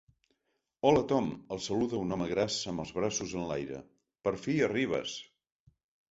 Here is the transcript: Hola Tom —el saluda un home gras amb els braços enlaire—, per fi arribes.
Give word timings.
Hola 0.91 1.01
Tom 1.09 1.25
—el 1.55 1.59
saluda 1.65 1.99
un 2.05 2.15
home 2.15 2.29
gras 2.31 2.57
amb 2.71 2.83
els 2.83 2.93
braços 2.95 3.35
enlaire—, 3.41 3.81
per 4.29 4.33
fi 4.47 4.55
arribes. 4.69 5.13